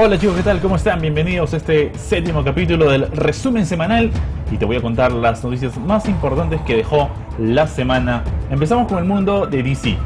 Hola 0.00 0.16
chicos, 0.16 0.36
¿qué 0.36 0.44
tal? 0.44 0.60
¿Cómo 0.60 0.76
están? 0.76 1.00
Bienvenidos 1.00 1.52
a 1.54 1.56
este 1.56 1.90
séptimo 1.98 2.44
capítulo 2.44 2.88
del 2.88 3.10
resumen 3.10 3.66
semanal 3.66 4.12
y 4.48 4.56
te 4.56 4.64
voy 4.64 4.76
a 4.76 4.80
contar 4.80 5.10
las 5.10 5.42
noticias 5.42 5.76
más 5.76 6.08
importantes 6.08 6.60
que 6.60 6.76
dejó 6.76 7.10
la 7.36 7.66
semana. 7.66 8.22
Empezamos 8.48 8.86
con 8.86 8.98
el 8.98 9.04
mundo 9.06 9.48
de 9.48 9.60
DC. 9.60 9.96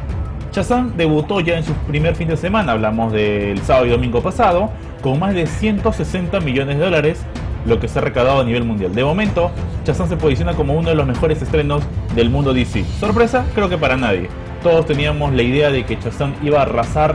Shazam 0.51 0.97
debutó 0.97 1.41
ya 1.41 1.59
en 1.59 1.65
su 1.65 1.75
primer 1.75 2.17
fin 2.17 2.29
de 2.29 2.39
semana, 2.39 2.73
hablamos 2.73 3.13
del 3.13 3.61
sábado 3.61 3.85
y 3.85 3.91
domingo 3.91 4.23
pasado, 4.23 4.71
con 5.03 5.19
más 5.19 5.35
de 5.35 5.47
160 5.47 6.41
millones 6.41 6.79
de 6.79 6.85
dólares, 6.85 7.21
lo 7.67 7.79
que 7.79 7.87
se 7.87 7.99
ha 7.99 8.03
recaudado 8.03 8.41
a 8.41 8.45
nivel 8.45 8.65
mundial. 8.65 8.95
De 8.95 9.05
momento, 9.05 9.51
Shazam 9.85 10.09
se 10.09 10.17
posiciona 10.17 10.55
como 10.55 10.73
uno 10.73 10.89
de 10.89 10.95
los 10.95 11.07
mejores 11.07 11.43
estrenos 11.43 11.83
del 12.15 12.31
mundo 12.31 12.55
DC. 12.55 12.83
¿Sorpresa? 12.99 13.45
Creo 13.55 13.69
que 13.69 13.77
para 13.77 13.99
nadie. 13.99 14.31
Todos 14.63 14.87
teníamos 14.87 15.35
la 15.35 15.43
idea 15.43 15.71
de 15.71 15.85
que 15.85 15.97
Shazam 15.97 16.33
iba 16.43 16.61
a 16.61 16.63
arrasar 16.63 17.15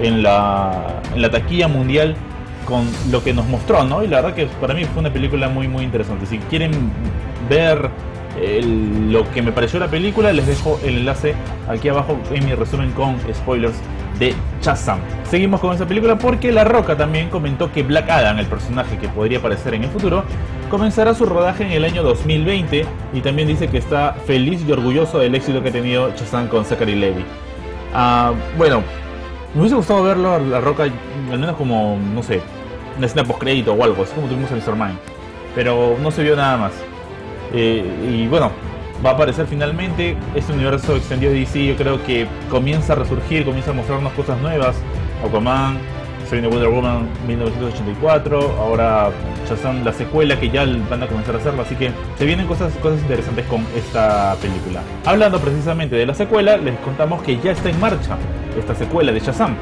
en 0.00 0.22
la, 0.22 1.00
taquilla 1.30 1.68
mundial 1.68 2.16
con 2.66 2.86
lo 3.10 3.22
que 3.22 3.32
nos 3.32 3.46
mostró, 3.46 3.84
¿no? 3.84 4.02
Y 4.02 4.08
la 4.08 4.22
verdad 4.22 4.34
que 4.34 4.46
para 4.46 4.74
mí 4.74 4.84
fue 4.84 5.00
una 5.00 5.12
película 5.12 5.48
muy 5.48 5.68
muy 5.68 5.84
interesante. 5.84 6.26
Si 6.26 6.38
quieren 6.38 6.72
ver 7.48 7.90
lo 9.08 9.30
que 9.30 9.42
me 9.42 9.52
pareció 9.52 9.78
la 9.78 9.88
película, 9.88 10.32
les 10.32 10.46
dejo 10.46 10.80
el 10.84 10.98
enlace 10.98 11.34
aquí 11.68 11.88
abajo 11.88 12.18
en 12.32 12.44
mi 12.44 12.54
resumen 12.54 12.90
con 12.92 13.16
spoilers 13.32 13.76
de 14.18 14.34
Shazam. 14.60 14.98
Seguimos 15.28 15.60
con 15.60 15.74
esa 15.74 15.86
película 15.86 16.18
porque 16.18 16.52
La 16.52 16.64
Roca 16.64 16.96
también 16.96 17.28
comentó 17.28 17.70
que 17.72 17.82
Black 17.82 18.10
Adam, 18.10 18.38
el 18.38 18.46
personaje 18.46 18.98
que 18.98 19.08
podría 19.08 19.38
aparecer 19.38 19.74
en 19.74 19.84
el 19.84 19.90
futuro, 19.90 20.24
comenzará 20.70 21.14
su 21.14 21.26
rodaje 21.26 21.64
en 21.64 21.72
el 21.72 21.84
año 21.84 22.02
2020 22.02 22.86
y 23.12 23.20
también 23.20 23.48
dice 23.48 23.68
que 23.68 23.78
está 23.78 24.14
feliz 24.26 24.64
y 24.66 24.72
orgulloso 24.72 25.18
del 25.18 25.34
éxito 25.34 25.62
que 25.62 25.68
ha 25.68 25.72
tenido 25.72 26.10
Shazam 26.16 26.48
con 26.48 26.64
Zachary 26.64 26.94
Levy. 26.94 27.24
Ah, 27.92 28.32
bueno, 28.56 28.82
me 29.54 29.60
hubiese 29.60 29.76
gustado 29.76 30.02
verlo 30.02 30.34
a 30.34 30.38
La 30.38 30.60
Roca, 30.60 30.84
al 30.84 31.38
menos 31.38 31.56
como, 31.56 31.96
no 32.12 32.22
sé, 32.22 32.40
una 32.96 33.06
escena 33.06 33.24
post-crédito 33.24 33.72
o 33.72 33.84
algo, 33.84 34.02
así 34.02 34.12
como 34.14 34.26
tuvimos 34.26 34.50
en 34.50 34.58
Mr. 34.58 34.74
Mind. 34.74 34.98
Pero 35.54 35.96
no 36.02 36.10
se 36.10 36.22
vio 36.22 36.34
nada 36.36 36.56
más. 36.56 36.72
Eh, 37.52 37.84
y 38.10 38.26
bueno, 38.26 38.50
va 39.04 39.10
a 39.10 39.12
aparecer 39.14 39.46
finalmente. 39.46 40.16
Este 40.34 40.52
universo 40.52 40.96
extendido 40.96 41.32
de 41.32 41.40
DC 41.40 41.66
yo 41.66 41.76
creo 41.76 42.04
que 42.04 42.26
comienza 42.50 42.94
a 42.94 42.96
resurgir, 42.96 43.44
comienza 43.44 43.70
a 43.70 43.74
mostrarnos 43.74 44.12
cosas 44.14 44.40
nuevas. 44.40 44.76
Aquaman, 45.24 45.78
se 46.26 46.36
viene 46.36 46.48
Wonder 46.48 46.68
Woman 46.68 47.08
1984, 47.26 48.56
ahora 48.58 49.10
Shazam 49.48 49.84
la 49.84 49.92
secuela 49.92 50.38
que 50.38 50.50
ya 50.50 50.64
van 50.90 51.02
a 51.02 51.06
comenzar 51.06 51.34
a 51.34 51.38
hacerlo, 51.38 51.62
así 51.62 51.74
que 51.74 51.90
se 52.16 52.24
vienen 52.24 52.46
cosas, 52.46 52.72
cosas 52.74 53.00
interesantes 53.00 53.44
con 53.46 53.64
esta 53.76 54.36
película. 54.40 54.80
Hablando 55.04 55.38
precisamente 55.40 55.96
de 55.96 56.06
la 56.06 56.14
secuela, 56.14 56.56
les 56.56 56.78
contamos 56.80 57.22
que 57.22 57.38
ya 57.38 57.52
está 57.52 57.70
en 57.70 57.80
marcha 57.80 58.16
esta 58.58 58.74
secuela 58.74 59.12
de 59.12 59.20
Shazam. 59.20 59.54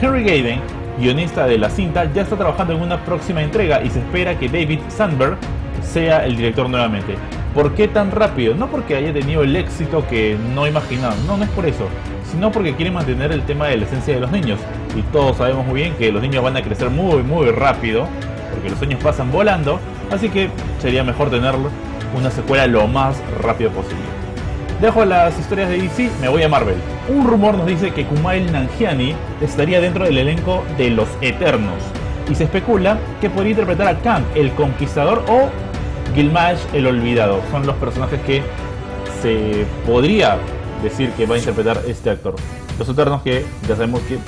Henry 0.00 0.24
Gayden, 0.24 0.60
guionista 0.98 1.46
de 1.46 1.58
la 1.58 1.70
cinta, 1.70 2.10
ya 2.12 2.22
está 2.22 2.36
trabajando 2.36 2.74
en 2.74 2.82
una 2.82 3.04
próxima 3.04 3.42
entrega 3.42 3.82
y 3.82 3.90
se 3.90 4.00
espera 4.00 4.38
que 4.38 4.48
David 4.48 4.80
Sandberg 4.88 5.36
sea 5.82 6.24
el 6.26 6.36
director 6.36 6.68
nuevamente. 6.68 7.16
¿Por 7.54 7.74
qué 7.74 7.88
tan 7.88 8.12
rápido? 8.12 8.54
No 8.54 8.68
porque 8.68 8.94
haya 8.94 9.12
tenido 9.12 9.42
el 9.42 9.56
éxito 9.56 10.06
que 10.08 10.38
no 10.54 10.68
imaginaban, 10.68 11.26
no, 11.26 11.42
es 11.42 11.50
por 11.50 11.66
eso, 11.66 11.88
sino 12.30 12.52
porque 12.52 12.76
quiere 12.76 12.92
mantener 12.92 13.32
el 13.32 13.42
tema 13.42 13.66
de 13.66 13.78
la 13.78 13.84
esencia 13.86 14.14
de 14.14 14.20
los 14.20 14.30
niños. 14.30 14.60
Y 14.96 15.02
todos 15.12 15.38
sabemos 15.38 15.66
muy 15.66 15.80
bien 15.80 15.94
que 15.94 16.12
los 16.12 16.22
niños 16.22 16.44
van 16.44 16.56
a 16.56 16.62
crecer 16.62 16.90
muy, 16.90 17.24
muy 17.24 17.50
rápido, 17.50 18.06
porque 18.52 18.70
los 18.70 18.80
años 18.82 19.02
pasan 19.02 19.32
volando, 19.32 19.80
así 20.12 20.28
que 20.28 20.48
sería 20.78 21.02
mejor 21.02 21.28
tener 21.30 21.54
una 22.16 22.30
secuela 22.30 22.68
lo 22.68 22.86
más 22.86 23.20
rápido 23.42 23.70
posible. 23.72 24.04
Dejo 24.80 25.04
las 25.04 25.36
historias 25.38 25.70
de 25.70 25.78
DC, 25.78 26.08
me 26.20 26.28
voy 26.28 26.44
a 26.44 26.48
Marvel. 26.48 26.76
Un 27.08 27.26
rumor 27.26 27.58
nos 27.58 27.66
dice 27.66 27.90
que 27.90 28.04
Kumail 28.04 28.50
Nanjiani 28.52 29.14
estaría 29.40 29.80
dentro 29.80 30.04
del 30.04 30.18
elenco 30.18 30.64
de 30.78 30.90
Los 30.90 31.08
Eternos. 31.20 31.82
Y 32.30 32.36
se 32.36 32.44
especula 32.44 32.96
que 33.20 33.28
podría 33.28 33.50
interpretar 33.50 33.88
a 33.88 33.98
Kang, 33.98 34.22
el 34.36 34.52
Conquistador, 34.52 35.24
o 35.28 35.50
Gilmash, 36.14 36.58
el 36.72 36.86
Olvidado. 36.86 37.40
Son 37.50 37.66
los 37.66 37.76
personajes 37.76 38.20
que 38.22 38.42
se 39.22 39.64
podría 39.86 40.38
decir 40.82 41.10
que 41.12 41.26
va 41.26 41.36
a 41.36 41.38
interpretar 41.38 41.80
este 41.86 42.10
actor. 42.10 42.34
Los 42.78 42.88
Eternos 42.88 43.22
que 43.22 43.44
ya 43.68 43.76
sabemos 43.76 44.00
que 44.02 44.18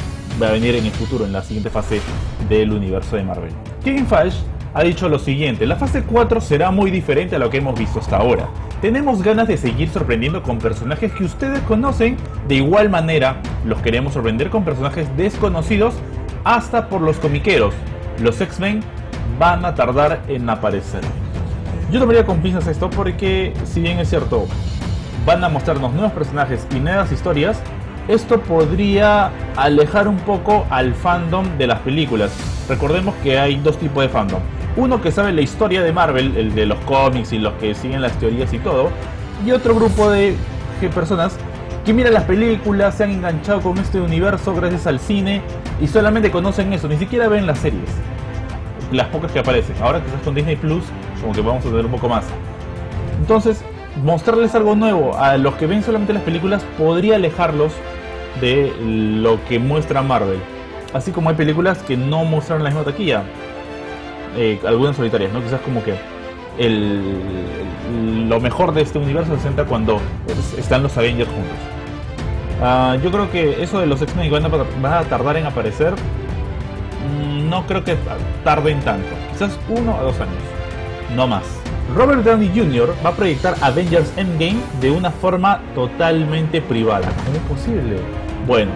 va 0.41 0.49
a 0.49 0.53
venir 0.53 0.75
en 0.75 0.87
el 0.87 0.93
futuro, 0.93 1.25
en 1.25 1.33
la 1.33 1.43
siguiente 1.43 1.71
fase 1.71 2.01
del 2.49 2.73
universo 2.73 3.17
de 3.17 3.23
Marvel. 3.25 3.53
Kevin 3.85 4.07
Feige 4.07 4.39
ha 4.75 4.83
dicho 4.83 5.09
lo 5.09 5.19
siguiente, 5.19 5.67
la 5.67 5.77
fase 5.77 6.03
4 6.03 6.41
será 6.41 6.71
muy 6.71 6.91
diferente 6.91 7.37
a 7.37 7.39
lo 7.39 7.51
que 7.51 7.59
hemos 7.59 7.79
visto 7.79 8.01
hasta 8.01 8.17
ahora. 8.17 8.49
Tenemos 8.81 9.23
ganas 9.23 9.49
de 9.49 9.57
seguir 9.57 9.91
sorprendiendo 9.91 10.43
con 10.43 10.59
personajes 10.59 11.13
que 11.13 11.25
ustedes 11.25 11.61
conocen, 11.61 12.17
de 12.49 12.57
igual 12.57 12.91
manera 12.91 13.37
los 13.65 13.81
queremos 13.81 14.15
sorprender 14.15 14.51
con 14.51 14.65
personajes 14.65 15.07
desconocidos 15.17 15.95
hasta 16.45 16.89
por 16.89 17.01
los 17.01 17.19
comiqueros. 17.19 17.75
Los 18.21 18.41
X-Men 18.41 18.83
van 19.39 19.65
a 19.65 19.75
tardar 19.75 20.23
en 20.29 20.49
aparecer. 20.49 21.03
Yo 21.93 22.01
tomaría 22.01 22.25
con 22.27 22.41
pinzas 22.41 22.67
esto 22.67 22.91
porque 22.91 23.53
si 23.65 23.81
bien 23.81 23.99
es 23.99 24.09
cierto, 24.09 24.47
van 25.27 25.45
a 25.45 25.49
mostrarnos 25.49 25.93
nuevos 25.93 26.13
personajes 26.13 26.67
y 26.75 26.81
nuevas 26.81 27.13
historias, 27.13 27.61
esto 28.09 28.41
podría 28.41 29.31
alejar 29.55 30.09
un 30.09 30.17
poco 30.17 30.67
al 30.71 30.95
fandom 30.95 31.47
de 31.59 31.67
las 31.67 31.81
películas. 31.81 32.33
Recordemos 32.69 33.15
que 33.23 33.39
hay 33.39 33.57
dos 33.57 33.79
tipos 33.79 34.03
de 34.03 34.09
fandom 34.09 34.41
uno 34.77 35.03
que 35.03 35.13
sabe 35.13 35.33
la 35.33 35.43
historia 35.43 35.83
de 35.83 35.93
Marvel, 35.93 36.37
el 36.37 36.55
de 36.55 36.67
los 36.67 36.79
cómics 36.81 37.33
y 37.33 37.39
los 37.39 37.53
que 37.55 37.75
siguen 37.75 38.01
las 38.01 38.13
teorías 38.13 38.53
y 38.53 38.59
todo, 38.59 38.91
y 39.45 39.51
otro 39.51 39.75
grupo 39.75 40.11
de 40.11 40.35
personas 40.95 41.37
que 41.85 41.93
miran 41.93 42.15
las 42.15 42.25
películas, 42.25 42.97
se 42.97 43.05
han 43.05 43.11
enganchado 43.11 43.61
con 43.61 43.79
este 43.79 44.01
universo 44.01 44.55
gracias 44.55 44.87
al 44.87 44.99
cine 44.99 45.43
y 45.81 45.87
solamente 45.87 46.31
conocen 46.31 46.73
eso, 46.73 46.89
ni 46.89 46.97
siquiera 46.97 47.29
ven 47.29 47.47
las 47.47 47.59
series. 47.59 47.89
Las 48.91 49.07
pocas 49.09 49.31
que 49.31 49.39
aparecen. 49.39 49.77
Ahora 49.81 50.01
que 50.01 50.07
estás 50.07 50.23
con 50.23 50.35
Disney 50.35 50.57
Plus, 50.57 50.85
como 51.23 51.33
que 51.33 51.41
vamos 51.41 51.65
a 51.65 51.69
tener 51.69 51.87
un 51.87 51.93
poco 51.93 52.09
más. 52.09 52.25
Entonces, 53.19 53.65
mostrarles 54.03 54.55
algo 54.55 54.75
nuevo 54.75 55.17
a 55.17 55.39
los 55.39 55.55
que 55.55 55.67
ven 55.67 55.83
solamente 55.83 56.13
las 56.13 56.23
películas 56.23 56.65
podría 56.77 57.17
alejarlos 57.17 57.73
de 58.41 58.73
lo 58.81 59.43
que 59.45 59.59
muestra 59.59 60.03
Marvel. 60.03 60.39
Así 60.93 61.11
como 61.13 61.31
hay 61.31 61.37
películas 61.37 61.79
que 61.79 61.97
no 61.97 62.25
muestran 62.25 62.63
la 62.63 62.71
misma 62.71 62.85
taquilla. 62.85 63.23
Eh, 64.37 64.61
algunas 64.67 64.97
solitarias, 64.97 65.33
¿no? 65.33 65.43
Quizás 65.43 65.61
como 65.61 65.83
que 65.85 65.95
el, 66.59 68.29
lo 68.29 68.41
mejor 68.41 68.73
de 68.75 68.83
este 68.83 68.99
universo 68.99 69.35
se 69.37 69.43
centra 69.43 69.65
cuando 69.65 70.01
están 70.59 70.83
los 70.83 70.97
Avengers 70.97 71.31
juntos. 71.31 71.57
Ah, 72.63 72.97
yo 73.03 73.11
creo 73.11 73.31
que 73.31 73.63
eso 73.63 73.81
de 73.81 73.87
los 73.87 74.01
X-Men 74.03 74.31
van, 74.31 74.51
van 74.83 74.93
a 74.93 75.03
tardar 75.03 75.37
en 75.37 75.47
aparecer. 75.47 75.93
Mm, 75.93 77.49
no 77.49 77.67
creo 77.67 77.85
que 77.85 77.97
tarden 78.45 78.81
tanto. 78.81 79.09
Quizás 79.33 79.59
uno 79.69 79.97
o 80.01 80.05
dos 80.05 80.21
años. 80.21 80.62
No 81.15 81.27
más. 81.27 81.45
Robert 81.95 82.25
Downey 82.25 82.51
Jr. 82.55 82.95
va 83.05 83.11
a 83.11 83.15
proyectar 83.15 83.55
Avengers 83.61 84.13
Endgame 84.17 84.61
de 84.81 84.91
una 84.91 85.11
forma 85.11 85.61
totalmente 85.75 86.63
privada. 86.63 87.09
¿Cómo 87.27 87.37
es 87.37 87.43
posible? 87.43 87.97
Bueno, 88.47 88.71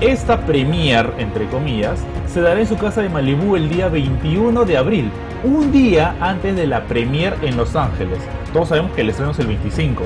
esta 0.00 0.38
premiere, 0.46 1.10
entre 1.18 1.46
comillas, 1.46 2.00
se 2.26 2.40
dará 2.40 2.60
en 2.60 2.66
su 2.66 2.76
casa 2.76 3.02
de 3.02 3.08
Malibu 3.08 3.56
el 3.56 3.68
día 3.68 3.88
21 3.88 4.64
de 4.64 4.76
abril, 4.76 5.10
un 5.42 5.72
día 5.72 6.14
antes 6.20 6.54
de 6.54 6.66
la 6.66 6.84
premiere 6.84 7.36
en 7.42 7.56
Los 7.56 7.74
Ángeles. 7.74 8.18
Todos 8.52 8.68
sabemos 8.68 8.92
que 8.92 9.00
el 9.00 9.10
estreno 9.10 9.32
es 9.32 9.38
el 9.40 9.48
25, 9.48 10.04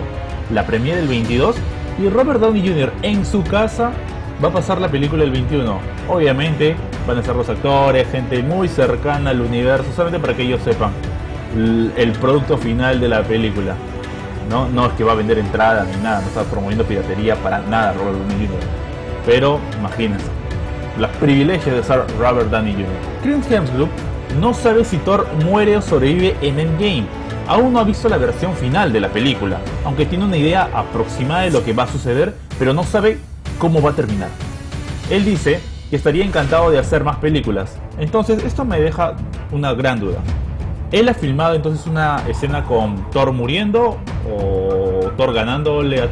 la 0.52 0.64
premiere 0.66 1.00
el 1.00 1.08
22 1.08 1.56
y 2.02 2.08
Robert 2.08 2.40
Downey 2.40 2.66
Jr. 2.66 2.92
en 3.02 3.24
su 3.26 3.42
casa 3.42 3.90
va 4.42 4.48
a 4.48 4.52
pasar 4.52 4.80
la 4.80 4.88
película 4.88 5.24
el 5.24 5.30
21. 5.30 5.78
Obviamente 6.08 6.76
van 7.06 7.18
a 7.18 7.22
ser 7.22 7.36
los 7.36 7.48
actores, 7.48 8.06
gente 8.10 8.42
muy 8.42 8.68
cercana 8.68 9.30
al 9.30 9.40
universo, 9.40 9.86
solamente 9.94 10.20
para 10.20 10.36
que 10.36 10.42
ellos 10.42 10.60
sepan 10.62 10.90
el 11.54 12.12
producto 12.20 12.56
final 12.58 13.00
de 13.00 13.08
la 13.08 13.22
película. 13.22 13.74
No, 14.50 14.68
no 14.68 14.86
es 14.86 14.92
que 14.92 15.04
va 15.04 15.12
a 15.12 15.16
vender 15.16 15.38
entrada 15.38 15.84
ni 15.84 16.02
nada, 16.02 16.20
no 16.20 16.28
está 16.28 16.44
promoviendo 16.44 16.84
piratería 16.84 17.34
para 17.36 17.60
nada 17.60 17.92
Robert 17.94 18.18
Downey 18.18 18.46
Jr. 18.46 18.60
Pero 19.24 19.60
imagínense, 19.78 20.26
los 20.98 21.10
privilegios 21.12 21.76
de 21.76 21.82
ser 21.82 22.04
Robert 22.18 22.48
Downey 22.50 22.72
Jr. 22.72 22.86
Chris 23.22 23.50
Hemsworth 23.50 23.90
no 24.40 24.54
sabe 24.54 24.84
si 24.84 24.98
Thor 24.98 25.26
muere 25.44 25.76
o 25.76 25.82
sobrevive 25.82 26.36
en 26.42 26.60
Endgame. 26.60 27.06
Aún 27.48 27.72
no 27.72 27.80
ha 27.80 27.84
visto 27.84 28.08
la 28.08 28.18
versión 28.18 28.54
final 28.54 28.92
de 28.92 29.00
la 29.00 29.08
película, 29.08 29.58
aunque 29.84 30.06
tiene 30.06 30.24
una 30.24 30.36
idea 30.36 30.68
aproximada 30.74 31.42
de 31.42 31.50
lo 31.50 31.64
que 31.64 31.72
va 31.72 31.84
a 31.84 31.88
suceder, 31.88 32.34
pero 32.58 32.72
no 32.72 32.82
sabe 32.82 33.18
cómo 33.58 33.80
va 33.80 33.90
a 33.90 33.94
terminar. 33.94 34.28
Él 35.10 35.24
dice 35.24 35.60
que 35.90 35.96
estaría 35.96 36.24
encantado 36.24 36.70
de 36.70 36.78
hacer 36.78 37.04
más 37.04 37.16
películas, 37.16 37.78
entonces 37.98 38.42
esto 38.44 38.64
me 38.64 38.80
deja 38.80 39.14
una 39.52 39.72
gran 39.74 40.00
duda. 40.00 40.18
Él 40.92 41.08
ha 41.08 41.14
filmado 41.14 41.54
entonces 41.54 41.86
una 41.86 42.22
escena 42.28 42.64
con 42.64 43.10
Thor 43.10 43.32
muriendo 43.32 43.98
o 44.30 45.10
Thor 45.16 45.32
ganándole 45.32 46.00
a 46.00 46.08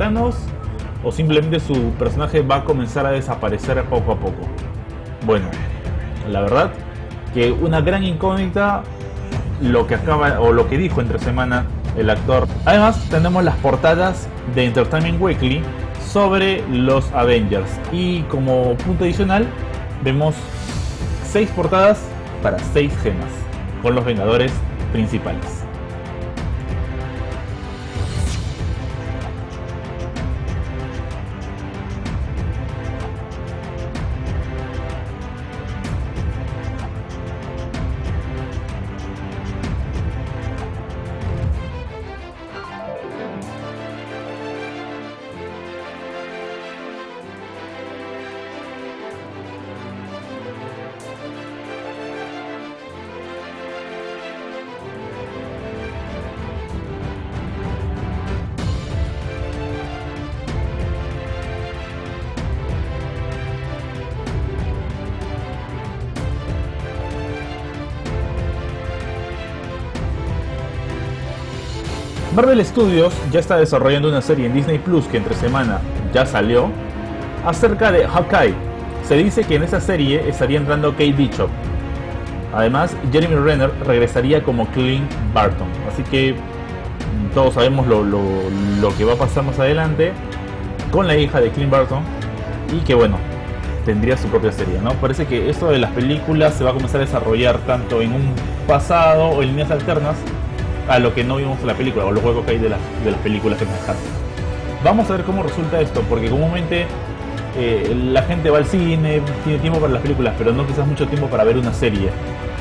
o 1.04 1.12
simplemente 1.12 1.60
su 1.60 1.90
personaje 1.98 2.42
va 2.42 2.56
a 2.56 2.64
comenzar 2.64 3.06
a 3.06 3.10
desaparecer 3.10 3.82
poco 3.84 4.12
a 4.12 4.16
poco. 4.16 4.48
Bueno, 5.26 5.46
la 6.30 6.40
verdad 6.40 6.70
que 7.32 7.52
una 7.52 7.80
gran 7.80 8.04
incógnita 8.04 8.82
lo 9.60 9.86
que 9.86 9.94
acaba 9.94 10.40
o 10.40 10.52
lo 10.52 10.68
que 10.68 10.78
dijo 10.78 11.00
entre 11.00 11.18
semana 11.18 11.66
el 11.96 12.10
actor. 12.10 12.46
Además, 12.64 13.06
tenemos 13.10 13.44
las 13.44 13.56
portadas 13.56 14.28
de 14.54 14.64
Entertainment 14.64 15.20
Weekly 15.20 15.62
sobre 16.10 16.66
los 16.68 17.10
Avengers 17.12 17.70
y 17.92 18.22
como 18.22 18.74
punto 18.74 19.04
adicional 19.04 19.46
vemos 20.02 20.34
seis 21.24 21.48
portadas 21.50 22.00
para 22.42 22.58
6 22.58 22.92
gemas, 23.02 23.30
con 23.84 23.94
los 23.94 24.04
Vengadores 24.04 24.50
principales. 24.92 25.53
Marvel 72.34 72.64
Studios 72.64 73.14
ya 73.30 73.38
está 73.38 73.56
desarrollando 73.56 74.08
una 74.08 74.20
serie 74.20 74.46
en 74.46 74.54
Disney 74.54 74.78
Plus 74.78 75.06
que 75.06 75.18
entre 75.18 75.36
semana 75.36 75.78
ya 76.12 76.26
salió 76.26 76.68
acerca 77.46 77.92
de 77.92 78.08
Hawkeye. 78.08 78.54
Se 79.04 79.14
dice 79.14 79.44
que 79.44 79.54
en 79.54 79.62
esa 79.62 79.80
serie 79.80 80.28
estaría 80.28 80.58
entrando 80.58 80.90
Kate 80.92 81.12
Bishop. 81.12 81.48
Además, 82.52 82.96
Jeremy 83.12 83.36
Renner 83.36 83.70
regresaría 83.86 84.42
como 84.42 84.66
Clint 84.68 85.08
Barton. 85.32 85.68
Así 85.92 86.02
que 86.02 86.34
todos 87.34 87.54
sabemos 87.54 87.86
lo, 87.86 88.02
que 88.98 89.04
va 89.04 89.12
a 89.12 89.16
pasar 89.16 89.44
más 89.44 89.60
adelante 89.60 90.12
con 90.90 91.06
la 91.06 91.16
hija 91.16 91.40
de 91.40 91.50
Clint 91.50 91.70
Barton. 91.70 92.02
Y 92.72 92.80
que 92.80 92.94
bueno, 92.94 93.16
tendría 93.84 94.16
su 94.16 94.26
propia 94.26 94.50
serie, 94.50 94.80
¿no? 94.82 94.94
Parece 94.94 95.26
que 95.26 95.50
esto 95.50 95.68
de 95.68 95.78
las 95.78 95.92
películas 95.92 96.54
se 96.54 96.64
va 96.64 96.70
a 96.70 96.72
comenzar 96.72 97.00
a 97.00 97.04
desarrollar 97.04 97.58
tanto 97.58 98.02
en 98.02 98.12
un 98.12 98.32
pasado 98.66 99.26
o 99.26 99.42
en 99.42 99.50
líneas 99.50 99.70
alternas 99.70 100.16
a 100.88 100.98
lo 100.98 101.14
que 101.14 101.24
no 101.24 101.36
vimos 101.36 101.58
en 101.60 101.66
la 101.66 101.74
película 101.74 102.04
o 102.04 102.12
los 102.12 102.22
juegos 102.22 102.44
que 102.44 102.52
hay 102.52 102.58
de 102.58 102.68
las, 102.68 102.80
de 103.04 103.10
las 103.10 103.20
películas 103.20 103.58
que 103.58 103.64
nos 103.64 103.74
dejaron. 103.80 104.02
Vamos 104.82 105.10
a 105.10 105.16
ver 105.16 105.24
cómo 105.24 105.42
resulta 105.42 105.80
esto, 105.80 106.02
porque 106.08 106.28
comúnmente 106.28 106.86
eh, 107.56 107.96
la 108.12 108.22
gente 108.22 108.50
va 108.50 108.58
al 108.58 108.66
cine, 108.66 109.22
tiene 109.44 109.58
tiempo 109.58 109.80
para 109.80 109.92
las 109.92 110.02
películas, 110.02 110.34
pero 110.36 110.52
no 110.52 110.66
quizás 110.66 110.86
mucho 110.86 111.06
tiempo 111.06 111.28
para 111.28 111.44
ver 111.44 111.56
una 111.56 111.72
serie. 111.72 112.10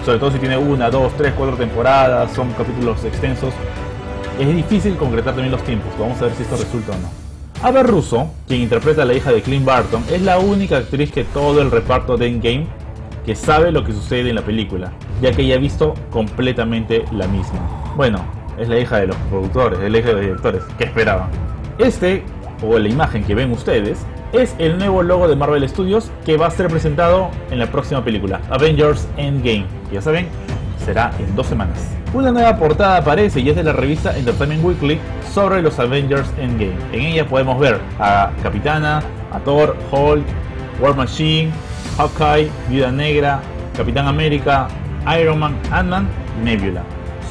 Sobre 0.06 0.20
todo 0.20 0.32
si 0.32 0.40
tiene 0.40 0.58
una, 0.58 0.90
dos, 0.90 1.14
tres, 1.18 1.34
cuatro 1.36 1.56
temporadas, 1.58 2.32
son 2.32 2.52
capítulos 2.54 3.04
extensos. 3.04 3.54
Es 4.40 4.48
difícil 4.48 4.96
concretar 4.96 5.34
también 5.34 5.52
los 5.52 5.64
tiempos. 5.64 5.92
Vamos 6.00 6.22
a 6.22 6.26
ver 6.26 6.34
si 6.36 6.44
esto 6.44 6.56
resulta 6.56 6.92
o 6.92 6.96
no. 6.96 7.24
Ava 7.68 7.84
Russo, 7.84 8.28
quien 8.48 8.62
interpreta 8.62 9.04
a 9.04 9.06
la 9.06 9.14
hija 9.14 9.32
de 9.32 9.42
Clint 9.42 9.66
Barton, 9.66 10.04
es 10.12 10.22
la 10.22 10.38
única 10.38 10.78
actriz 10.78 11.12
que 11.12 11.24
todo 11.24 11.62
el 11.62 11.72
reparto 11.72 12.18
de 12.18 12.28
Endgame 12.28 12.68
que 13.26 13.36
sabe 13.36 13.72
lo 13.72 13.84
que 13.84 13.94
sucede 13.94 14.30
en 14.30 14.36
la 14.36 14.42
película, 14.42 14.92
ya 15.22 15.32
que 15.32 15.44
ella 15.44 15.56
ha 15.56 15.60
visto 15.60 15.94
completamente 16.12 17.06
la 17.12 17.28
misma. 17.28 17.60
Bueno, 17.96 18.24
es 18.58 18.70
la 18.70 18.80
hija 18.80 19.00
de 19.00 19.08
los 19.08 19.16
productores, 19.30 19.80
es 19.80 19.92
la 19.92 20.00
de 20.00 20.14
los 20.14 20.22
directores. 20.22 20.64
¿Qué 20.78 20.86
esperaban? 20.86 21.30
Este, 21.78 22.24
o 22.62 22.78
la 22.78 22.90
imagen 22.90 23.24
que 23.24 23.36
ven 23.36 23.52
ustedes, 23.52 24.06
es 24.34 24.56
el 24.58 24.78
nuevo 24.78 25.04
logo 25.04 25.28
de 25.28 25.36
Marvel 25.36 25.68
Studios 25.70 26.12
que 26.26 26.38
va 26.38 26.48
a 26.48 26.52
ser 26.52 26.68
presentado 26.68 27.30
en 27.52 27.60
la 27.60 27.68
próxima 27.68 28.04
película, 28.04 28.42
Avengers 28.50 29.08
Endgame. 29.18 29.66
Ya 29.92 30.02
saben, 30.02 30.28
será 30.84 31.12
en 31.20 31.36
dos 31.36 31.48
semanas. 31.48 31.90
Una 32.14 32.32
nueva 32.32 32.58
portada 32.58 32.98
aparece 32.98 33.40
y 33.40 33.50
es 33.50 33.56
de 33.56 33.64
la 33.64 33.74
revista 33.74 34.16
Entertainment 34.16 34.64
Weekly 34.64 35.00
sobre 35.34 35.62
los 35.62 35.80
Avengers 35.80 36.32
Endgame. 36.40 36.76
En 36.92 37.02
ella 37.02 37.28
podemos 37.28 37.60
ver 37.60 37.80
a 38.00 38.32
Capitana, 38.42 39.02
a 39.32 39.40
Thor, 39.40 39.76
Hulk, 39.92 40.26
War 40.80 40.96
Machine, 40.96 41.52
Hawkeye, 41.98 42.50
Viuda 42.70 42.92
Negra, 42.92 43.42
Capitán 43.76 44.08
América, 44.08 44.68
Iron 45.20 45.40
Man, 45.40 45.56
Ant-Man, 45.72 46.08
Nebula 46.44 46.84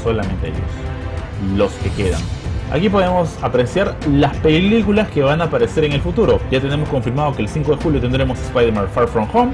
solamente 0.02 0.48
ellos, 0.48 1.56
los 1.56 1.72
que 1.74 1.90
quedan. 1.90 2.20
Aquí 2.70 2.88
podemos 2.88 3.36
apreciar 3.42 3.94
las 4.10 4.34
películas 4.38 5.08
que 5.10 5.22
van 5.22 5.40
a 5.40 5.44
aparecer 5.44 5.84
en 5.84 5.92
el 5.92 6.00
futuro. 6.00 6.40
Ya 6.50 6.60
tenemos 6.60 6.88
confirmado 6.88 7.34
que 7.34 7.42
el 7.42 7.48
5 7.48 7.76
de 7.76 7.82
julio 7.82 8.00
tendremos 8.00 8.38
Spider-Man 8.40 8.88
Far 8.88 9.08
From 9.08 9.28
Home, 9.32 9.52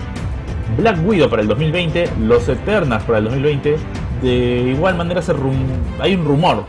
Black 0.77 0.99
Widow 1.05 1.29
para 1.29 1.43
el 1.43 1.49
2020, 1.49 2.11
Los 2.21 2.49
Eternas 2.49 3.03
para 3.03 3.19
el 3.19 3.25
2020. 3.25 3.77
De 4.23 4.73
igual 4.75 4.97
manera 4.97 5.21
hay 6.01 6.15
un 6.15 6.25
rumor 6.25 6.65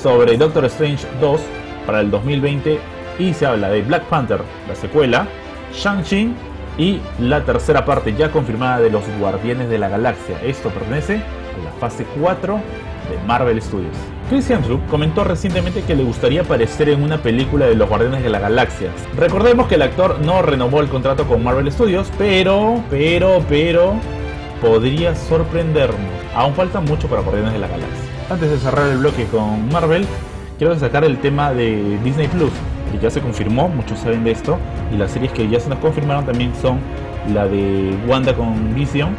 sobre 0.00 0.36
Doctor 0.36 0.64
Strange 0.66 1.06
2 1.20 1.40
para 1.86 2.00
el 2.00 2.10
2020 2.10 2.78
y 3.18 3.34
se 3.34 3.46
habla 3.46 3.68
de 3.68 3.82
Black 3.82 4.04
Panther, 4.04 4.40
la 4.68 4.74
secuela, 4.74 5.26
Shang-Chi 5.72 6.32
y 6.78 7.00
la 7.18 7.44
tercera 7.44 7.84
parte 7.84 8.14
ya 8.14 8.30
confirmada 8.30 8.80
de 8.80 8.90
los 8.90 9.02
Guardianes 9.18 9.68
de 9.68 9.78
la 9.78 9.88
Galaxia. 9.88 10.40
Esto 10.42 10.70
pertenece 10.70 11.16
a 11.16 11.64
la 11.64 11.72
fase 11.72 12.06
4 12.20 12.54
de 12.54 13.26
Marvel 13.26 13.60
Studios. 13.60 13.96
Chris 14.28 14.48
Hemsworth 14.50 14.86
comentó 14.88 15.24
recientemente 15.24 15.82
que 15.82 15.96
le 15.96 16.04
gustaría 16.04 16.42
aparecer 16.42 16.90
en 16.90 17.02
una 17.02 17.18
película 17.18 17.66
de 17.66 17.74
los 17.74 17.88
Guardianes 17.88 18.22
de 18.22 18.28
la 18.28 18.38
Galaxia. 18.38 18.90
Recordemos 19.16 19.66
que 19.66 19.74
el 19.74 19.82
actor 19.82 20.20
no 20.20 20.42
renovó 20.42 20.80
el 20.80 20.88
contrato 20.88 21.26
con 21.26 21.42
Marvel 21.42 21.70
Studios, 21.72 22.10
pero, 22.16 22.82
pero, 22.90 23.42
pero, 23.48 23.94
podría 24.60 25.14
sorprendernos. 25.14 25.98
Aún 26.34 26.54
falta 26.54 26.80
mucho 26.80 27.08
para 27.08 27.22
Guardianes 27.22 27.54
de 27.54 27.58
la 27.58 27.68
Galaxia. 27.68 28.04
Antes 28.30 28.50
de 28.50 28.58
cerrar 28.58 28.86
el 28.88 28.98
bloque 28.98 29.24
con 29.26 29.68
Marvel, 29.70 30.06
quiero 30.58 30.74
destacar 30.74 31.04
el 31.04 31.18
tema 31.18 31.54
de 31.54 31.98
Disney 32.04 32.28
Plus, 32.28 32.52
que 32.90 32.98
ya 32.98 33.10
se 33.10 33.20
confirmó, 33.20 33.68
muchos 33.68 33.98
saben 34.00 34.24
de 34.24 34.32
esto, 34.32 34.58
y 34.92 34.96
las 34.96 35.10
series 35.10 35.32
que 35.32 35.48
ya 35.48 35.60
se 35.60 35.68
nos 35.68 35.78
confirmaron 35.78 36.24
también 36.24 36.52
son 36.60 36.78
la 37.32 37.46
de 37.46 37.94
Wanda 38.06 38.34
con 38.34 38.74
Vision 38.74 39.14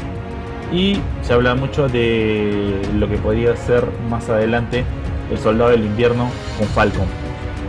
y 0.71 0.97
se 1.21 1.33
habla 1.33 1.55
mucho 1.55 1.87
de 1.87 2.81
lo 2.97 3.07
que 3.07 3.17
podría 3.17 3.55
ser 3.55 3.85
más 4.09 4.29
adelante 4.29 4.83
el 5.31 5.37
soldado 5.37 5.71
del 5.71 5.85
invierno 5.85 6.29
con 6.57 6.67
Falcon. 6.67 7.05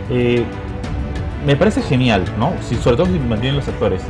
Eh, 0.09 0.43
me 1.45 1.55
parece 1.55 1.81
genial, 1.81 2.23
¿no? 2.37 2.53
Si, 2.61 2.75
sobre 2.75 2.97
todo 2.97 3.07
si 3.07 3.19
mantienen 3.19 3.55
los 3.55 3.67
actores. 3.67 4.01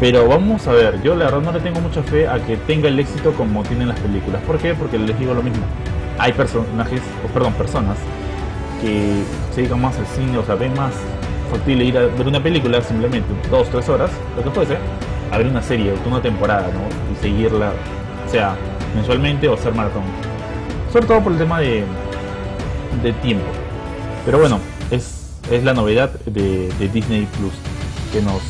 Pero 0.00 0.26
vamos 0.26 0.66
a 0.66 0.72
ver, 0.72 1.02
yo 1.02 1.14
la 1.14 1.26
verdad 1.26 1.40
no 1.40 1.52
le 1.52 1.60
tengo 1.60 1.80
mucha 1.80 2.02
fe 2.02 2.26
a 2.26 2.38
que 2.38 2.56
tenga 2.56 2.88
el 2.88 2.98
éxito 2.98 3.32
como 3.32 3.62
tienen 3.62 3.88
las 3.88 3.98
películas. 4.00 4.42
¿Por 4.42 4.58
qué? 4.58 4.74
Porque 4.74 4.98
les 4.98 5.18
digo 5.18 5.34
lo 5.34 5.42
mismo. 5.42 5.64
Hay 6.18 6.32
personajes, 6.32 7.00
o 7.24 7.28
perdón, 7.28 7.52
personas 7.54 7.96
que 8.84 9.24
se 9.54 9.62
dedican 9.62 9.80
más 9.80 9.96
al 9.98 10.06
cine, 10.06 10.36
o 10.36 10.44
sea, 10.44 10.54
ven 10.54 10.74
más 10.74 10.92
factible 11.50 11.84
ir 11.84 11.96
a 11.96 12.02
ver 12.02 12.26
una 12.26 12.42
película 12.42 12.82
simplemente 12.82 13.28
dos, 13.50 13.68
tres 13.70 13.88
horas, 13.88 14.10
lo 14.36 14.44
que 14.44 14.50
fuese, 14.50 14.76
a 15.32 15.38
ver 15.38 15.46
una 15.46 15.62
serie, 15.62 15.94
una 16.06 16.20
temporada, 16.20 16.68
¿no? 16.68 16.80
Y 17.12 17.20
seguirla 17.20 17.72
sea 18.30 18.56
mensualmente 18.94 19.48
o 19.48 19.56
ser 19.56 19.74
maratón. 19.74 20.02
Sobre 20.92 21.06
todo 21.06 21.20
por 21.22 21.32
el 21.32 21.38
tema 21.38 21.60
de, 21.60 21.84
de 23.02 23.12
tiempo. 23.14 23.46
Pero 24.24 24.38
bueno, 24.38 24.58
es, 24.90 25.38
es 25.50 25.64
la 25.64 25.74
novedad 25.74 26.10
de, 26.26 26.68
de 26.78 26.88
Disney 26.88 27.26
Plus 27.38 27.54
que 28.12 28.22
nos 28.22 28.42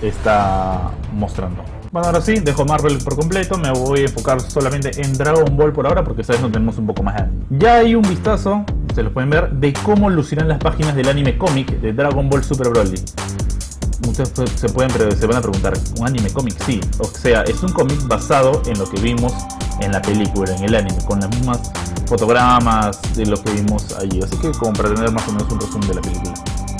está 0.00 0.90
mostrando. 1.12 1.62
Bueno, 1.92 2.06
ahora 2.06 2.22
sí, 2.22 2.36
dejo 2.40 2.64
Marvel 2.64 2.96
por 3.04 3.16
completo, 3.16 3.58
me 3.58 3.70
voy 3.70 4.00
a 4.00 4.02
enfocar 4.04 4.40
solamente 4.40 4.90
en 5.02 5.12
Dragon 5.12 5.54
Ball 5.54 5.74
por 5.74 5.86
ahora 5.86 6.02
porque 6.02 6.24
sabes 6.24 6.40
donde 6.40 6.54
tenemos 6.54 6.78
un 6.78 6.86
poco 6.86 7.02
más 7.02 7.22
Ya 7.50 7.76
hay 7.76 7.94
un 7.94 8.00
vistazo, 8.00 8.64
se 8.94 9.02
lo 9.02 9.12
pueden 9.12 9.30
ver, 9.30 9.50
de 9.50 9.72
cómo 9.72 10.10
lucirán 10.10 10.48
las 10.48 10.58
páginas 10.58 10.94
del 10.94 11.08
anime 11.08 11.38
cómic 11.38 11.80
de 11.80 11.92
Dragon 11.92 12.28
Ball 12.28 12.44
Super 12.44 12.68
Broly 12.68 13.02
ustedes 14.10 14.50
se, 14.56 14.68
pueden, 14.68 14.90
se 14.90 15.26
van 15.26 15.36
a 15.36 15.40
preguntar, 15.40 15.74
¿un 15.98 16.06
anime 16.06 16.30
cómic? 16.30 16.54
Sí, 16.64 16.80
o 16.98 17.04
sea, 17.04 17.42
es 17.42 17.62
un 17.62 17.72
cómic 17.72 18.06
basado 18.06 18.62
en 18.66 18.78
lo 18.78 18.88
que 18.88 19.00
vimos 19.00 19.32
en 19.80 19.92
la 19.92 20.02
película, 20.02 20.54
en 20.54 20.64
el 20.64 20.74
anime, 20.74 20.98
con 21.06 21.20
las 21.20 21.30
mismas 21.30 21.72
fotogramas 22.06 23.00
de 23.14 23.26
lo 23.26 23.42
que 23.42 23.52
vimos 23.52 23.96
allí. 23.98 24.20
Así 24.22 24.36
que 24.36 24.50
como 24.52 24.72
para 24.72 24.94
tener 24.94 25.10
más 25.12 25.26
o 25.28 25.32
menos 25.32 25.50
un 25.50 25.60
resumen 25.60 25.88
de 25.88 25.94
la 25.94 26.00
película. 26.00 26.34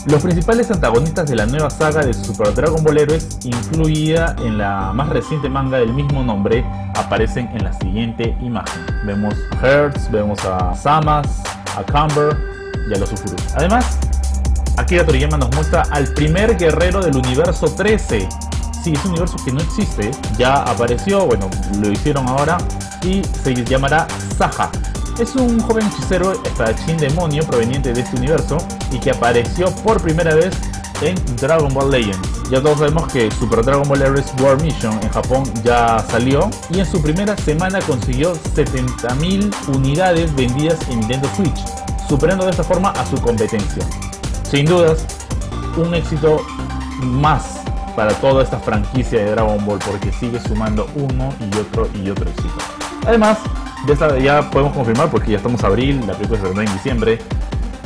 Los 0.07 0.21
principales 0.21 0.69
antagonistas 0.71 1.29
de 1.29 1.37
la 1.37 1.47
nueva 1.47 1.71
saga 1.71 2.05
de 2.05 2.13
Super 2.13 2.53
Dragon 2.55 2.83
Ball 2.83 2.99
Heroes, 2.99 3.39
incluida 3.45 4.35
en 4.41 4.59
la 4.59 4.93
más 4.93 5.09
reciente 5.11 5.49
manga 5.49 5.79
del 5.79 5.93
mismo 5.93 6.25
nombre, 6.25 6.65
aparecen 6.97 7.49
en 7.55 7.63
la 7.63 7.73
siguiente 7.75 8.37
imagen. 8.41 8.83
Vemos 9.07 9.35
Hertz, 9.63 10.11
vemos 10.11 10.45
a 10.45 10.75
Samas, 10.75 11.29
a 11.77 11.85
Camber 11.85 12.37
y 12.89 12.95
a 12.95 12.99
los 12.99 13.13
Ufurus. 13.13 13.43
Además, 13.55 13.99
Akira 14.77 15.05
Toriyama 15.05 15.37
nos 15.37 15.55
muestra 15.55 15.83
al 15.91 16.09
primer 16.15 16.57
guerrero 16.57 17.03
del 17.03 17.17
universo 17.17 17.67
13. 17.67 18.29
Sí, 18.83 18.93
es 18.93 19.05
un 19.05 19.13
universo 19.13 19.37
que 19.45 19.53
no 19.53 19.61
existe, 19.61 20.11
ya 20.37 20.63
apareció, 20.63 21.27
bueno, 21.27 21.49
lo 21.79 21.91
hicieron 21.91 22.27
ahora 22.27 22.59
y 23.03 23.23
se 23.45 23.55
llamará 23.65 24.07
Saha. 24.37 24.71
Es 25.19 25.37
un 25.37 25.61
joven 25.61 25.87
hechicero 25.87 26.33
espadachín 26.43 26.97
demonio 26.97 27.45
proveniente 27.45 27.93
de 27.93 28.01
este 28.01 28.17
universo 28.17 28.59
y 28.91 28.99
que 28.99 29.11
apareció 29.11 29.71
por 29.85 30.01
primera 30.03 30.35
vez 30.35 30.57
en 31.03 31.17
Dragon 31.37 31.73
Ball 31.73 31.91
Legends. 31.91 32.51
Ya 32.51 32.61
todos 32.61 32.79
sabemos 32.79 33.11
que 33.13 33.31
Super 33.31 33.65
Dragon 33.65 33.87
Ball 33.89 34.03
Heroes 34.03 34.33
War 34.41 34.61
Mission 34.63 34.93
en 35.03 35.09
Japón 35.11 35.45
ya 35.65 35.99
salió 36.11 36.51
y 36.71 36.81
en 36.81 36.87
su 36.87 37.01
primera 37.03 37.37
semana 37.37 37.81
consiguió 37.81 38.35
70.000 38.55 39.51
unidades 39.75 40.35
vendidas 40.35 40.79
en 40.89 41.01
Nintendo 41.01 41.29
Switch, 41.37 41.59
superando 42.09 42.45
de 42.45 42.51
esta 42.51 42.65
forma 42.65 42.91
a 42.91 43.07
su 43.07 43.21
competencia. 43.21 43.85
Sin 44.51 44.67
dudas, 44.67 45.07
un 45.77 45.95
éxito 45.95 46.45
más 47.03 47.61
para 47.97 48.13
toda 48.15 48.43
esta 48.43 48.59
franquicia 48.59 49.19
de 49.19 49.31
Dragon 49.31 49.65
Ball 49.65 49.79
porque 49.79 50.13
sigue 50.13 50.41
sumando 50.41 50.89
uno 50.95 51.33
y 51.41 51.59
otro 51.59 51.89
y 51.95 52.11
otro 52.11 52.29
éxito. 52.29 52.55
Además, 53.07 53.39
ya 54.23 54.51
podemos 54.51 54.75
confirmar 54.75 55.11
porque 55.11 55.33
ya 55.33 55.37
estamos 55.39 55.63
abril, 55.65 56.07
la 56.07 56.15
película 56.15 56.41
se 56.41 56.61
en 56.61 56.73
diciembre. 56.73 57.19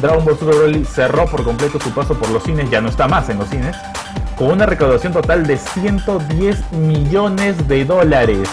Dragon 0.01 0.25
Ball 0.25 0.39
Super 0.39 0.55
Broly 0.55 0.85
cerró 0.85 1.27
por 1.27 1.43
completo 1.43 1.79
su 1.81 1.91
paso 1.91 2.15
por 2.19 2.31
los 2.31 2.43
cines, 2.43 2.71
ya 2.71 2.81
no 2.81 2.89
está 2.89 3.09
más 3.09 3.29
en 3.29 3.39
los 3.39 3.49
cines, 3.49 3.77
con 4.37 4.49
una 4.49 4.67
recaudación 4.67 5.13
total 5.13 5.47
de 5.47 5.57
110 5.57 6.73
millones 6.73 7.67
de 7.67 7.85
dólares. 7.85 8.49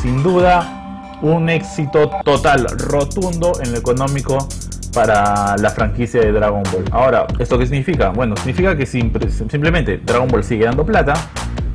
Sin 0.00 0.22
duda, 0.22 1.18
un 1.22 1.48
éxito 1.50 2.10
total, 2.24 2.66
rotundo 2.78 3.52
en 3.60 3.72
lo 3.72 3.78
económico 3.78 4.46
para 4.92 5.56
la 5.56 5.70
franquicia 5.70 6.20
de 6.20 6.32
Dragon 6.32 6.62
Ball. 6.64 6.84
Ahora, 6.90 7.26
¿esto 7.38 7.58
qué 7.58 7.66
significa? 7.66 8.10
Bueno, 8.10 8.36
significa 8.36 8.76
que 8.76 8.86
simplemente 8.86 9.98
Dragon 9.98 10.28
Ball 10.28 10.44
sigue 10.44 10.64
dando 10.64 10.84
plata, 10.84 11.14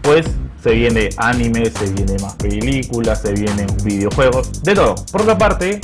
pues 0.02 0.26
se 0.62 0.72
viene 0.72 1.10
anime, 1.18 1.70
se 1.70 1.92
viene 1.92 2.18
más 2.22 2.36
películas, 2.36 3.22
se 3.22 3.34
vienen 3.34 3.68
videojuegos, 3.84 4.64
de 4.64 4.76
todo. 4.76 4.96
Por 5.12 5.22
otra 5.22 5.38
parte, 5.38 5.82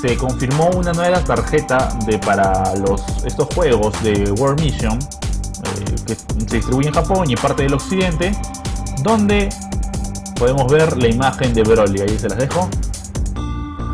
se 0.00 0.16
confirmó 0.16 0.70
una 0.76 0.92
nueva 0.92 1.18
tarjeta 1.20 1.88
de 2.06 2.18
para 2.18 2.74
los 2.76 3.02
estos 3.24 3.48
juegos 3.54 4.00
de 4.02 4.30
World 4.38 4.60
Mission 4.60 4.98
eh, 4.98 5.94
que 6.06 6.14
se 6.14 6.56
distribuye 6.56 6.88
en 6.88 6.94
Japón 6.94 7.28
y 7.28 7.34
parte 7.34 7.64
del 7.64 7.74
occidente, 7.74 8.32
donde 9.02 9.48
podemos 10.38 10.70
ver 10.70 10.96
la 10.96 11.08
imagen 11.08 11.52
de 11.52 11.62
Broly. 11.62 12.02
Ahí 12.02 12.18
se 12.18 12.28
las 12.28 12.38
dejo. 12.38 12.68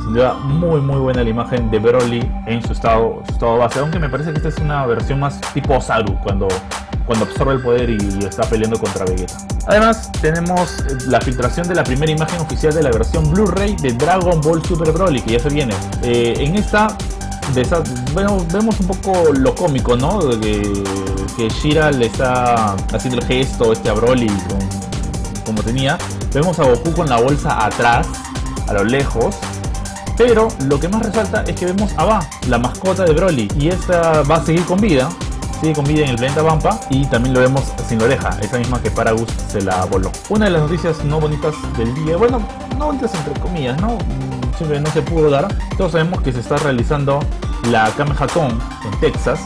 Sin 0.02 0.14
duda, 0.14 0.34
muy 0.34 0.80
muy 0.80 0.98
buena 0.98 1.24
la 1.24 1.30
imagen 1.30 1.70
de 1.70 1.78
Broly 1.78 2.30
en 2.46 2.62
su 2.66 2.72
estado, 2.72 3.22
estado 3.26 3.56
base, 3.56 3.78
aunque 3.78 3.98
me 3.98 4.10
parece 4.10 4.32
que 4.32 4.36
esta 4.36 4.48
es 4.48 4.58
una 4.58 4.84
versión 4.84 5.20
más 5.20 5.40
tipo 5.54 5.80
Saru, 5.80 6.18
cuando 6.22 6.48
cuando 7.06 7.26
absorbe 7.26 7.54
el 7.54 7.60
poder 7.60 7.90
y 7.90 8.24
está 8.24 8.42
peleando 8.44 8.78
contra 8.78 9.04
Vegeta. 9.04 9.36
Además, 9.66 10.10
tenemos 10.20 10.70
la 11.06 11.20
filtración 11.20 11.68
de 11.68 11.74
la 11.74 11.84
primera 11.84 12.10
imagen 12.10 12.40
oficial 12.40 12.74
de 12.74 12.82
la 12.82 12.90
versión 12.90 13.30
Blu-ray 13.30 13.76
de 13.76 13.92
Dragon 13.92 14.40
Ball 14.40 14.64
Super 14.64 14.92
Broly, 14.92 15.20
que 15.20 15.32
ya 15.32 15.40
se 15.40 15.48
viene. 15.48 15.74
Eh, 16.02 16.34
en 16.38 16.56
esta, 16.56 16.96
vemos, 18.14 18.80
un 18.80 18.86
poco 18.86 19.32
lo 19.32 19.54
cómico, 19.54 19.96
¿no? 19.96 20.18
Que, 20.40 20.84
que 21.36 21.48
Shira 21.48 21.90
le 21.90 22.06
está 22.06 22.74
haciendo 22.92 23.20
el 23.20 23.26
gesto 23.26 23.72
este 23.72 23.90
a 23.90 23.92
Broly 23.92 24.30
como 25.44 25.62
tenía. 25.62 25.98
Vemos 26.32 26.58
a 26.58 26.64
Goku 26.64 26.92
con 26.92 27.08
la 27.08 27.20
bolsa 27.20 27.64
atrás, 27.64 28.06
a 28.66 28.72
lo 28.72 28.84
lejos. 28.84 29.36
Pero 30.16 30.48
lo 30.66 30.78
que 30.78 30.88
más 30.88 31.02
resalta 31.02 31.42
es 31.46 31.56
que 31.56 31.66
vemos 31.66 31.92
a 31.96 32.04
Va, 32.04 32.28
la 32.46 32.58
mascota 32.58 33.04
de 33.04 33.12
Broly, 33.12 33.50
y 33.58 33.68
esta 33.68 34.22
va 34.22 34.36
a 34.36 34.44
seguir 34.44 34.64
con 34.64 34.80
vida 34.80 35.08
sigue 35.64 35.76
con 35.76 35.88
en 35.88 36.10
el 36.10 36.16
planeta 36.16 36.42
Vampa 36.42 36.78
y 36.90 37.06
también 37.06 37.34
lo 37.34 37.40
vemos 37.40 37.62
sin 37.88 37.98
la 37.98 38.04
oreja, 38.04 38.36
esa 38.42 38.58
misma 38.58 38.82
que 38.82 38.90
Paragus 38.90 39.30
se 39.48 39.62
la 39.62 39.86
voló. 39.86 40.12
Una 40.28 40.44
de 40.44 40.50
las 40.50 40.60
noticias 40.60 41.02
no 41.04 41.18
bonitas 41.18 41.54
del 41.78 41.94
día, 41.94 42.18
bueno, 42.18 42.46
no 42.78 42.86
bonitas 42.86 43.14
entre 43.14 43.40
comillas, 43.40 43.80
¿no? 43.80 43.94
Mm, 43.94 44.56
siempre 44.58 44.78
no 44.78 44.90
se 44.90 45.00
pudo 45.00 45.30
dar. 45.30 45.48
Todos 45.78 45.92
sabemos 45.92 46.20
que 46.20 46.32
se 46.32 46.40
está 46.40 46.58
realizando 46.58 47.20
la 47.70 47.90
Kamehacon 47.96 48.60
en 48.84 49.00
Texas 49.00 49.40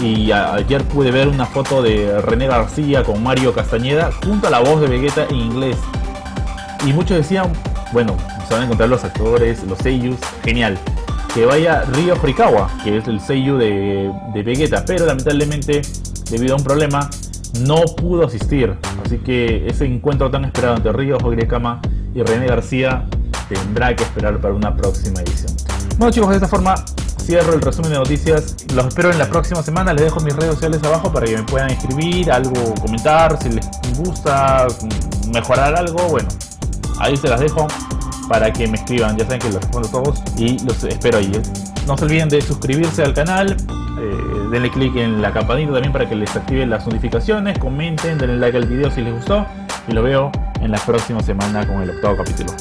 y 0.00 0.30
ayer 0.30 0.84
pude 0.84 1.10
ver 1.10 1.26
una 1.26 1.46
foto 1.46 1.82
de 1.82 2.20
René 2.20 2.46
García 2.46 3.02
con 3.02 3.20
Mario 3.20 3.52
Castañeda 3.52 4.12
junto 4.24 4.46
a 4.46 4.50
la 4.50 4.60
voz 4.60 4.80
de 4.80 4.86
Vegeta 4.86 5.24
en 5.28 5.36
inglés. 5.36 5.76
Y 6.86 6.92
muchos 6.92 7.16
decían, 7.16 7.52
bueno, 7.92 8.16
se 8.46 8.54
van 8.54 8.62
a 8.62 8.64
encontrar 8.66 8.88
los 8.88 9.02
actores, 9.02 9.64
los 9.64 9.78
seiyus, 9.78 10.20
genial 10.44 10.78
que 11.34 11.46
vaya 11.46 11.82
Ryo 11.82 12.14
Horikawa, 12.20 12.70
que 12.84 12.98
es 12.98 13.08
el 13.08 13.20
seiyuu 13.20 13.58
de, 13.58 14.12
de 14.34 14.42
Vegeta, 14.42 14.84
pero 14.86 15.06
lamentablemente, 15.06 15.82
debido 16.30 16.54
a 16.54 16.58
un 16.58 16.64
problema, 16.64 17.10
no 17.60 17.82
pudo 17.96 18.26
asistir. 18.26 18.74
Así 19.04 19.18
que 19.18 19.66
ese 19.66 19.84
encuentro 19.84 20.30
tan 20.30 20.44
esperado 20.44 20.76
entre 20.76 20.92
Ryo 20.92 21.18
Horikawa 21.18 21.80
y 22.14 22.22
René 22.22 22.46
García 22.46 23.04
tendrá 23.48 23.94
que 23.94 24.04
esperar 24.04 24.38
para 24.38 24.54
una 24.54 24.74
próxima 24.74 25.20
edición. 25.20 25.52
Bueno 25.98 26.12
chicos, 26.12 26.30
de 26.30 26.36
esta 26.36 26.48
forma 26.48 26.74
cierro 27.28 27.52
el 27.52 27.60
resumen 27.60 27.92
de 27.92 27.98
noticias. 27.98 28.56
Los 28.74 28.86
espero 28.86 29.10
en 29.10 29.18
la 29.18 29.28
próxima 29.28 29.62
semana. 29.62 29.92
Les 29.92 30.04
dejo 30.04 30.20
mis 30.20 30.34
redes 30.34 30.54
sociales 30.54 30.82
abajo 30.82 31.12
para 31.12 31.26
que 31.26 31.36
me 31.36 31.42
puedan 31.42 31.70
escribir, 31.70 32.32
algo 32.32 32.74
comentar, 32.80 33.38
si 33.42 33.50
les 33.50 33.68
gusta 33.98 34.66
mejorar 35.32 35.76
algo. 35.76 36.08
Bueno, 36.08 36.28
ahí 36.98 37.16
se 37.16 37.28
las 37.28 37.40
dejo 37.40 37.66
para 38.28 38.52
que 38.52 38.68
me 38.68 38.76
escriban. 38.76 39.16
Ya 39.16 39.24
saben 39.24 39.40
que 39.40 39.48
los 39.48 39.56
respondo 39.56 39.88
todos 39.88 40.22
y 40.36 40.58
los 40.64 40.82
espero 40.84 41.18
ahí. 41.18 41.32
No 41.86 41.96
se 41.96 42.04
olviden 42.04 42.28
de 42.28 42.40
suscribirse 42.42 43.02
al 43.02 43.14
canal, 43.14 43.56
eh, 43.98 44.48
denle 44.50 44.70
click 44.70 44.94
en 44.96 45.22
la 45.22 45.32
campanita 45.32 45.72
también 45.72 45.92
para 45.92 46.08
que 46.08 46.14
les 46.14 46.34
activen 46.36 46.70
las 46.70 46.86
notificaciones, 46.86 47.58
comenten, 47.58 48.18
denle 48.18 48.36
like 48.36 48.56
al 48.56 48.66
video 48.66 48.90
si 48.90 49.00
les 49.00 49.14
gustó 49.14 49.46
y 49.88 49.92
lo 49.92 50.02
veo 50.02 50.30
en 50.60 50.70
la 50.70 50.78
próxima 50.78 51.22
semana 51.22 51.66
con 51.66 51.80
el 51.82 51.90
octavo 51.90 52.16
capítulo. 52.18 52.52